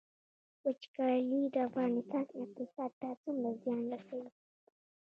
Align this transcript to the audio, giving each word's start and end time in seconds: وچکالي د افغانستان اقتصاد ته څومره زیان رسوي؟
وچکالي 0.63 1.41
د 1.53 1.55
افغانستان 1.67 2.25
اقتصاد 2.41 2.91
ته 3.01 3.09
څومره 3.23 3.49
زیان 3.63 3.83
رسوي؟ 3.93 4.29